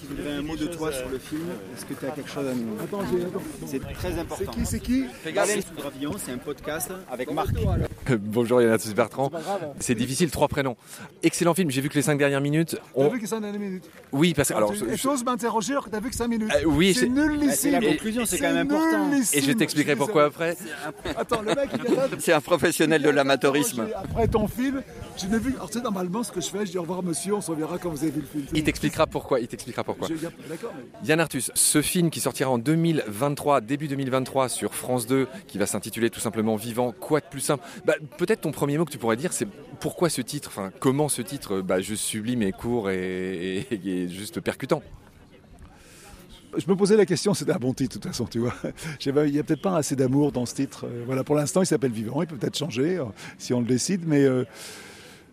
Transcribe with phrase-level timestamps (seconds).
[0.00, 1.42] qui voudrait un mot de toi sur le film.
[1.76, 3.42] Est-ce que tu as quelque chose à nous Attends, j'ai- attends.
[3.66, 4.52] C'est très important.
[4.64, 7.50] C'est qui, c'est qui Alain sous Gravillon, c'est un podcast avec Marc.
[8.18, 9.28] Bonjour Yannatus Bertrand.
[9.30, 9.60] pas grave.
[9.78, 10.76] C'est difficile, trois prénoms.
[11.22, 12.76] Excellent film, j'ai vu que les cinq dernières minutes.
[12.94, 14.54] T'as ont- vu que ça en a une minute Oui, parce que.
[14.54, 16.94] Alors, Tu- Et je- t'oses m'interroger alors que t'as vu que 5 minutes Euh, oui,
[16.94, 17.88] c'est nul Ah, C'est la ici.
[17.88, 19.10] conclusion, c'est quand même important.
[19.32, 20.56] Et je t'expliquerai pourquoi après.
[21.16, 22.20] Attends, le mec, il.
[22.20, 23.86] C'est un professionnel de l'amateurisme.
[23.94, 24.82] Après ton film,
[25.22, 25.54] je n'ai vu.
[25.54, 27.50] Alors, tu sais, normalement, ce que je fais, je dis au revoir, monsieur, on se
[27.50, 28.44] reverra quand vous avez vu le film.
[28.54, 29.40] Il t'expliquera pourquoi.
[29.40, 30.08] Il t'expliquera pourquoi.
[30.08, 30.14] Je-
[30.48, 31.08] D'accord, mais.
[31.08, 35.66] Yann Arthus, ce film qui sortira en 2023, début 2023 sur France 2, qui va
[35.66, 37.64] s'intituler tout simplement Vivant, quoi de plus simple?
[37.84, 39.46] Bah, Peut-être ton premier mot que tu pourrais dire, c'est
[39.80, 40.48] pourquoi ce titre?
[40.52, 44.82] Enfin, comment ce titre bah, Juste sublime et court et, et- et juste percutant?
[46.58, 48.52] Je me posais la question, c'était un bon titre de toute façon, tu vois.
[49.06, 50.84] Il n'y a peut-être pas assez d'amour dans ce titre.
[50.86, 53.04] Euh, Voilà, pour l'instant, il s'appelle Vivant, il peut peut-être changer euh,
[53.38, 54.44] si on le décide, mais euh,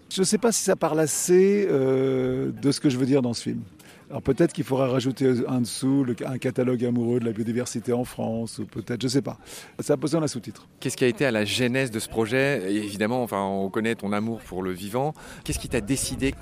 [0.09, 3.21] je ne sais pas si ça parle assez euh, de ce que je veux dire
[3.21, 3.61] dans ce film.
[4.09, 8.05] Alors peut-être qu'il faudra rajouter en dessous le- un catalogue amoureux de la biodiversité en
[8.05, 9.37] France, ou peut-être, je ne sais pas.
[9.79, 10.65] Ça a besoin d'un sous-titre.
[10.79, 12.71] Qu'est-ce qui a été à la genèse de ce projet?
[12.71, 15.13] Et Évidemment, enfin, on connaît ton amour pour le vivant.
[15.43, 16.33] Qu'est-ce qui t'a décidé?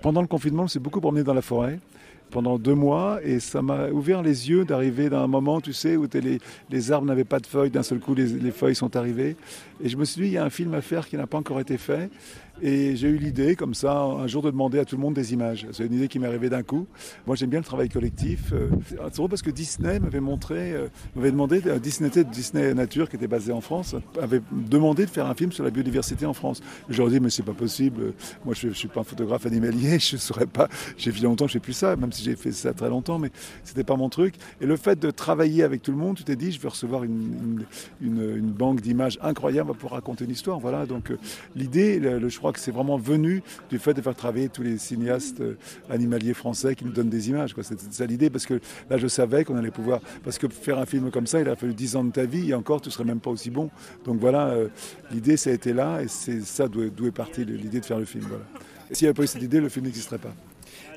[0.00, 1.78] Pendant le confinement, je me suis beaucoup promené dans la forêt
[2.30, 5.96] pendant deux mois et ça m'a ouvert les yeux d'arriver dans un moment, tu sais,
[5.96, 8.96] où les, les arbres n'avaient pas de feuilles, d'un seul coup les, les feuilles sont
[8.96, 9.36] arrivées.
[9.82, 11.38] Et je me suis dit, il y a un film à faire qui n'a pas
[11.38, 12.10] encore été fait.
[12.62, 15.32] Et j'ai eu l'idée, comme ça, un jour de demander à tout le monde des
[15.32, 15.66] images.
[15.72, 16.86] C'est une idée qui m'est arrivée d'un coup.
[17.26, 18.52] Moi, j'aime bien le travail collectif.
[18.52, 23.10] Euh, C'est drôle parce que Disney m'avait montré, euh, m'avait demandé, euh, Disney, Disney Nature,
[23.10, 26.32] qui était basé en France, avait demandé de faire un film sur la biodiversité en
[26.32, 26.62] France.
[26.88, 28.12] Je leur ai dit, mais c'est pas possible.
[28.44, 30.68] Moi, je, je suis pas un photographe animalier, je saurais pas.
[30.96, 33.30] J'ai fait longtemps je fais plus ça, même si j'ai fait ça très longtemps, mais
[33.64, 34.36] c'était pas mon truc.
[34.60, 37.02] Et le fait de travailler avec tout le monde, tu t'es dit, je vais recevoir
[37.04, 37.64] une,
[38.00, 40.60] une, banque d'images incroyable pour raconter une histoire.
[40.60, 40.86] Voilà.
[40.86, 41.12] Donc
[41.56, 44.76] l'idée, le- je crois que c'est vraiment venu du fait de faire travailler tous les
[44.76, 45.56] cinéastes euh,
[45.88, 47.54] animaliers français qui nous donnent des images.
[47.62, 48.60] C'était ça l'idée, parce que
[48.90, 50.00] là, je savais qu'on allait pouvoir.
[50.22, 52.50] Parce que faire un film comme ça, il a fallu 10 ans de ta vie,
[52.50, 53.70] et encore, tu serais même pas aussi bon.
[54.04, 54.68] Donc voilà, euh,
[55.10, 58.04] l'idée, ça a été là, et c'est ça d'où est, partie l'idée de faire le
[58.04, 58.26] film.
[58.28, 58.44] Voilà.
[58.90, 60.34] S'il n'y avait pas eu cette idée, le film n'existerait pas.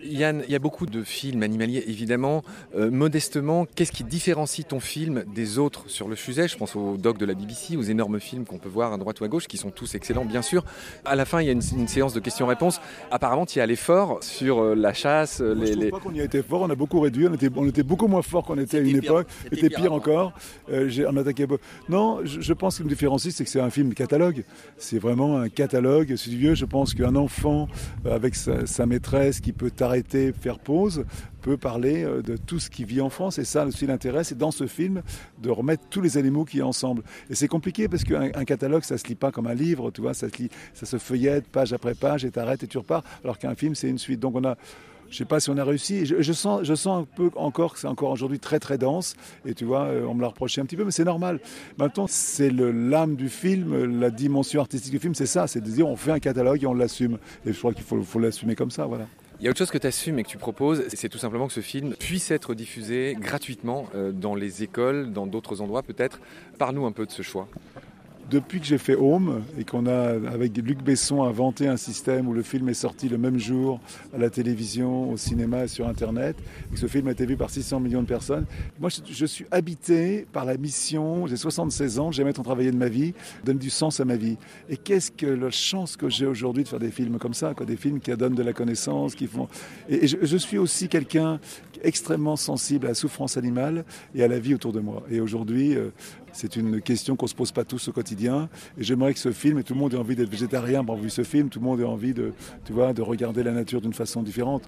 [0.04, 2.44] Yann, il y a beaucoup de films animaliers, évidemment.
[2.76, 6.48] Euh, modestement, qu'est-ce qui différencie ton film des autres sur le sujet?
[6.48, 9.20] Je pense aux docs de la BBC, aux énormes films qu'on peut voir à droite
[9.22, 10.64] ou à gauche, qui sont tous excellents, bien sûr.
[11.06, 12.80] À la fin, il y a une, une séance de questions-réponses.
[13.12, 15.74] Apparemment, tu y as l'effort sur euh, la chasse, Moi, les...
[15.74, 17.68] je les- pas qu'on y a été fort, on a beaucoup réduit, on était, on
[17.68, 19.04] était beaucoup moins fort qu'on était à une pire.
[19.12, 20.34] époque, C'était c'était pire pire, encore.
[20.72, 21.48] Euh, on attaquait
[21.90, 24.44] Non, je, je pense que me différencie, c'est que c'est un film catalogue.
[24.78, 26.16] C'est vraiment un catalogue.
[26.16, 27.68] Si tu veux, je pense qu'un enfant
[28.06, 31.06] euh, avec sa, sa maîtresse qui peut t'arrêter, faire pause,
[31.42, 33.40] peut parler euh, de tout ce qui vit en France.
[33.40, 35.02] Et ça aussi l'intérêt, c'est dans ce film
[35.42, 37.04] de remettre tous les animaux qui a ensemble.
[37.30, 40.02] Et c'est compliqué parce qu'un un catalogue, ça se lit pas comme un livre, tu
[40.02, 43.04] vois, ça se lit, ça se feuillette page après page et t'arrêtes et tu repars.
[43.24, 44.20] Alors qu'un film, c'est une suite.
[44.20, 44.58] Donc on a
[45.10, 46.06] je sais pas si on a réussi.
[46.06, 49.16] Je, sens, je sens un peu encore que c'est encore aujourd'hui très très dense.
[49.46, 51.40] Et tu vois, euh, on me l'a reproché un petit peu, mais c'est normal.
[51.78, 55.48] Maintenant, c'est l'âme du film, la dimension artistique du film, c'est ça.
[55.48, 57.18] C'est de dire on fait un catalogue et on l'assume.
[57.46, 59.08] Et je crois qu'il faut, faut l'assumer comme ça, voilà.
[59.40, 61.46] Il y a autre chose que tu assumes et que tu proposes, c'est tout simplement
[61.46, 66.20] que ce film puisse être diffusé gratuitement euh, dans les écoles, dans d'autres endroits peut-être.
[66.58, 67.48] Parle-nous un peu de ce choix.
[68.30, 72.34] Depuis que j'ai fait Home et qu'on a, avec Luc Besson, inventé un système où
[72.34, 73.80] le film est sorti le même jour
[74.14, 76.36] à la télévision, au cinéma et sur Internet,
[76.70, 78.46] et que ce film a été vu par 600 millions de personnes,
[78.82, 82.78] moi je, suis habité par la mission, j'ai 76 ans, j'ai jamais tant travaillé de
[82.78, 83.14] ma vie,
[83.46, 84.38] donne du sens à ma vie.
[84.70, 87.78] Et qu'est-ce que la chance que j'ai aujourd'hui de faire des films comme ça, des
[87.78, 89.48] films qui donnent de la connaissance, qui font...
[89.88, 91.40] Et, je suis aussi quelqu'un
[91.84, 95.04] extrêmement sensible à la souffrance animale et à la vie autour de moi.
[95.10, 95.90] Et aujourd'hui, euh,
[96.38, 98.48] c'est une question qu'on se pose pas tous au quotidien.
[98.78, 101.10] Et j'aimerais que ce film, et tout le monde ait envie d'être végétarien pour vu
[101.10, 102.32] ce film, tout le monde ait envie de,
[102.66, 104.64] tu vois, de regarder la nature d'une façon différente.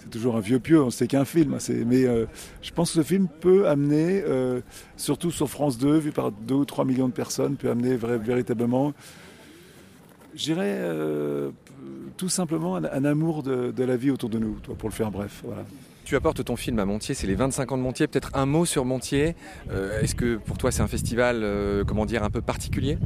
[0.00, 1.56] C'est toujours un vieux pieux, c'est qu'un film.
[1.60, 2.26] c'est- Mais euh,
[2.60, 4.60] je pense que ce film peut amener, euh,
[4.98, 8.92] surtout sur France 2, vu par 2 ou 3 millions de personnes, peut amener véritablement,
[10.34, 11.50] je dirais, euh,
[12.18, 14.94] tout simplement un, un amour de, de la vie autour de nous, toi, pour le
[14.94, 15.40] faire bref.
[15.44, 15.64] Voilà.
[16.04, 18.06] Tu apportes ton film à Montier, c'est les 25 ans de Montier.
[18.06, 19.34] Peut-être un mot sur Montier.
[19.70, 22.98] Euh, Est-ce que pour toi c'est un festival, euh, comment dire, un peu particulier?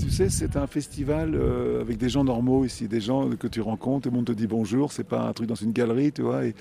[0.00, 3.60] Tu sais, c'est un festival euh, avec des gens normaux ici, des gens que tu
[3.60, 6.22] rencontres, tout le monde te dit bonjour, c'est pas un truc dans une galerie, tu
[6.22, 6.54] vois, et,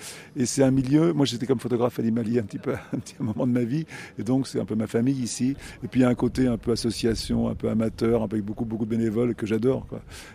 [0.46, 3.54] c'est un milieu, moi j'étais comme photographe animalier un petit peu, un petit moment de
[3.54, 3.86] ma vie,
[4.18, 6.48] et donc c'est un peu ma famille ici, et puis il y a un côté
[6.48, 9.88] un peu association, un peu amateur, avec beaucoup, beaucoup de bénévoles que j'adore.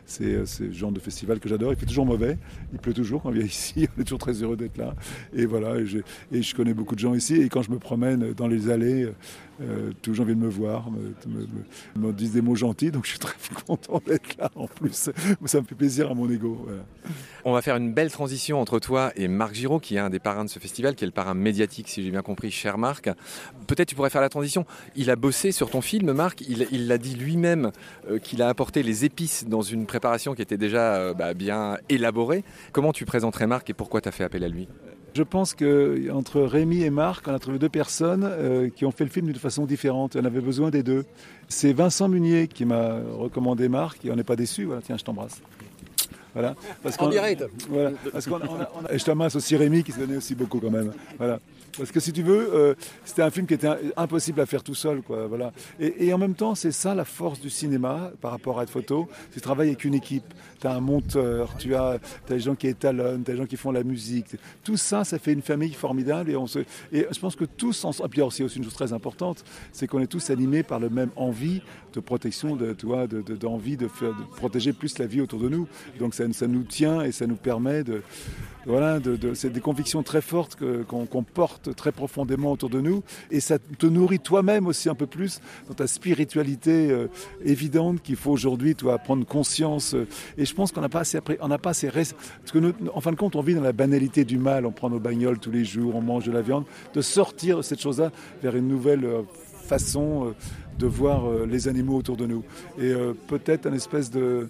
[0.06, 2.38] C'est euh, le genre de festival que j'adore, il fait toujours mauvais,
[2.72, 4.94] il pleut toujours quand on vient ici, on est toujours très heureux d'être là,
[5.34, 8.48] et voilà, et je connais beaucoup de gens ici, et quand je me promène dans
[8.48, 9.10] les allées,
[9.60, 11.14] Euh, gens viennent me voir, me,
[11.96, 13.34] me, disent des mots gentils, donc je suis très
[13.66, 15.10] content d'être là en plus.
[15.44, 16.66] Ça me fait plaisir à mon ego.
[17.44, 20.18] On va faire une belle transition entre toi et Marc Giraud, qui est un des
[20.18, 23.10] parrains de ce festival, qui est le parrain médiatique, si j'ai bien compris, cher Marc.
[23.66, 24.66] Peut-être tu pourrais faire la transition.
[24.96, 26.42] Il a bossé sur ton film, Marc.
[26.42, 27.70] Il l'a dit lui-même
[28.08, 31.78] euh, qu'il a apporté les épices dans une préparation qui était déjà euh, bah, bien
[31.88, 32.44] élaborée.
[32.72, 34.68] Comment tu présenterais Marc et pourquoi tu as fait appel à lui?
[35.14, 39.05] Je pense qu'entre Rémi et Marc, on a trouvé deux personnes euh, qui ont fait
[39.05, 40.16] le film d'une façon différente.
[40.16, 41.05] On avait besoin des deux.
[41.49, 44.64] C'est Vincent Munier qui m'a recommandé Marc et on n'est pas déçu.
[44.64, 45.40] Voilà, tiens, je t'embrasse.
[46.34, 46.54] Voilà.
[46.82, 47.44] Parce en direct.
[47.69, 47.92] Voilà.
[48.12, 50.34] Parce qu'on on a, on a, et je t'embrasse aussi Rémi qui se donnait aussi
[50.34, 50.92] beaucoup quand même.
[51.16, 51.40] Voilà.
[51.76, 54.75] Parce que si tu veux, euh, c'était un film qui était impossible à faire tout
[54.75, 55.02] seul.
[55.02, 55.52] Quoi, voilà.
[55.81, 58.66] et, et en même temps, c'est ça la force du cinéma par rapport à la
[58.66, 59.08] photo.
[59.32, 60.25] Tu travailles avec une équipe.
[60.60, 61.98] Tu as un monteur, tu as,
[62.28, 64.37] des gens qui étalonnent, tu as des gens qui font la musique.
[64.62, 66.30] Tout ça, ça fait une famille formidable.
[66.30, 66.60] Et, on se,
[66.92, 70.00] et je pense que tous, ensemble, puis c'est aussi une chose très importante, c'est qu'on
[70.00, 71.60] est tous animés par le même envie
[71.92, 72.72] de protection, de,
[73.34, 75.69] d'envie de, de, faire, de protéger plus la vie autour de nous.
[75.98, 78.03] Donc ça, ça nous tient et ça nous permet de...
[78.67, 80.56] Voilà, de, c'est des convictions très fortes
[80.88, 83.03] qu'on qu porte très profondément autour de nous.
[83.31, 87.09] Et ça te nourrit toi-même aussi un peu plus dans ta spiritualité euh,
[87.44, 88.75] évidente qu'il faut aujourd'hui
[89.05, 89.94] prendre conscience.
[90.38, 91.91] Et je pense qu'on n'a pas assez appris, on pas assez.
[91.91, 92.15] Parce
[92.53, 94.65] que en fin de compte, on vit dans la banalité du mal.
[94.65, 96.65] On prend nos bagnoles tous les jours, on mange de la viande.
[96.94, 98.12] De sortir de cette chose-là
[98.43, 99.23] vers une nouvelle euh,
[99.65, 100.35] façon euh,
[100.79, 102.44] de voir euh, les animaux autour de nous.
[102.79, 104.49] Et euh, peut-être un espèce de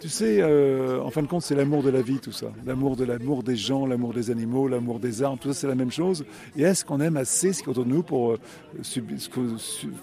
[0.00, 2.46] tu sais, euh, en fin de compte, c'est l'amour de la vie, tout ça.
[2.64, 5.74] L'amour de l'amour des gens, l'amour des animaux, l'amour des arbres, tout ça, c'est la
[5.74, 6.24] même chose.
[6.56, 8.38] Et est-ce qu'on aime assez ce qui est autour de nous pour euh,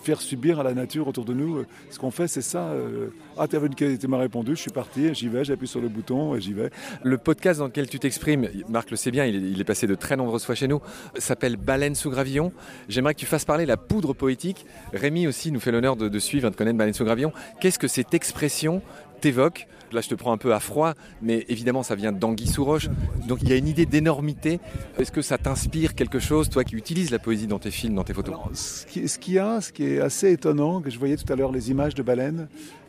[0.04, 2.68] faire subir à la nature autour de nous Ce qu'on fait, c'est ça.
[2.68, 3.10] Euh...
[3.40, 6.54] Ah, tu m'as répondu, je suis parti, j'y vais, j'appuie sur le bouton et j'y
[6.54, 6.72] vais.
[7.04, 9.86] Le podcast dans lequel tu t'exprimes, Marc le sait bien, il est, il est, passé
[9.86, 10.82] de très nombreuses fois chez nous,
[11.18, 12.52] s'appelle Baleine sous gravillon.
[12.90, 14.66] J'aimerais que tu fasses parler la poudre poétique.
[14.92, 17.32] Rémi aussi nous fait l'honneur de, de, suivre, de connaître Baleine sous gravillon.
[17.62, 18.82] Qu'est-ce que cette expression
[19.20, 22.66] t'évoque Là, je te prends un peu à froid, mais évidemment, ça vient d'Anguille sous
[22.66, 22.90] roche.
[23.28, 24.60] Donc, il y a une idée d'énormité.
[24.98, 28.04] Est-ce que ça t'inspire quelque chose, toi qui utilises la poésie dans tes films, dans
[28.04, 28.36] tes photos?
[28.54, 28.86] Ce
[29.18, 31.72] qu'il y a, ce qui est assez étonnant, que je voyais tout à l'heure les
[31.72, 32.48] images de baleines,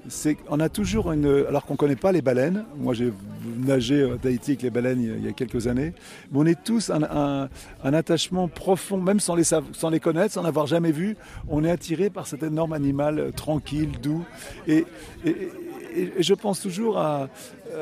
[0.09, 1.45] c'est qu'on a toujours une.
[1.49, 3.13] Alors qu'on ne connaît pas les baleines, moi j'ai
[3.59, 5.93] nagé à Tahiti avec les baleines il y a quelques années,
[6.31, 7.49] mais on est tous un,
[7.83, 11.17] attachement profond, même sans les, connaître, sans l'avoir jamais vu,
[11.49, 14.25] on est attiré par cet énorme animal tranquille, doux.
[14.67, 14.87] Et,
[16.03, 17.29] et, je pense toujours à,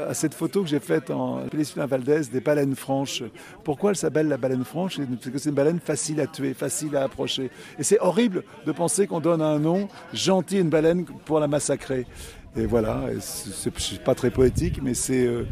[0.09, 3.23] à cette photo que j'ai faite en Péninsula Valdez des baleines franches.
[3.65, 4.99] Pourquoi elle s'appelle la baleine franche?
[4.99, 7.51] Parce que c'est une baleine facile à tuer, facile à approcher.
[7.79, 11.49] Et c'est horrible de penser qu'on donne un nom gentil à une baleine pour la
[11.49, 12.07] massacrer.
[12.57, 15.27] Et voilà, c'est pas très poétique, mais c'est.
[15.27, 15.45] Euh,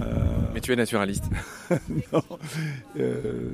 [0.00, 0.14] euh...
[0.52, 1.26] Mais tu es naturaliste.
[2.12, 2.22] non.
[2.98, 3.50] Euh,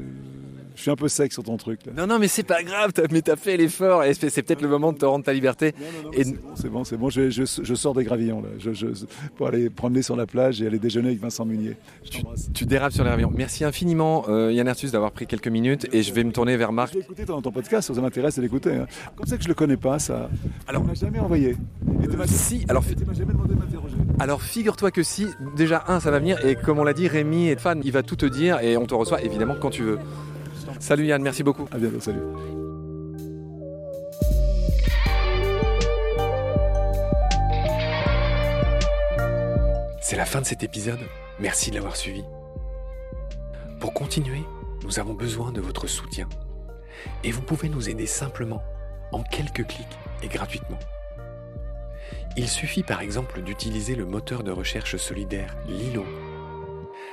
[0.77, 1.81] je suis un peu sec sur ton truc.
[1.87, 1.93] Là.
[1.97, 4.69] Non, non, mais c'est pas grave, as, mais t'as fait l'effort et c'est peut-être le
[4.69, 5.75] moment de te rendre ta liberté.
[5.79, 6.25] Non, non, et...
[6.25, 7.11] C'est bon, c'est bon, bon.
[7.11, 8.87] Je, je, je, sors des gravillons là, je,
[9.37, 11.77] pour aller promener sur la plage et aller déjeuner avec Vincent Munier.
[12.11, 13.33] Tu, tu, dérapes sur les gravillons.
[13.35, 16.73] Merci infiniment, euh, Yann Arthus, d'avoir pris quelques minutes et je vais me tourner vers
[16.73, 16.93] Marc.
[16.93, 18.75] J'ai écouté ton, ton podcast, ça m'intéresse de l'écouter.
[18.75, 18.87] Hein.
[19.17, 20.29] Comme ça que je le connais pas, ça.
[20.69, 21.51] Alors, on m'a jamais envoyé.
[21.51, 22.85] Et euh, si, alors.
[22.87, 23.97] Tu m'as jamais demandé de m'interroger.
[24.19, 25.27] Alors, figure-toi que si,
[25.57, 28.03] déjà, un, ça va venir et comme on l'a dit, Rémi est fan, il va
[28.03, 29.99] tout te dire et on te reçoit évidemment quand tu veux.
[30.79, 31.67] Salut Yann, merci beaucoup.
[31.73, 32.21] À bientôt, salut.
[40.01, 41.01] C'est la fin de cet épisode.
[41.41, 42.23] Merci de l'avoir suivi.
[43.81, 44.43] Pour continuer,
[44.85, 46.29] nous avons besoin de votre soutien.
[47.25, 48.63] Et vous pouvez nous aider simplement,
[49.13, 50.79] en quelques clics et gratuitement.
[52.37, 56.05] Il suffit par exemple d'utiliser le moteur de recherche solidaire Lilo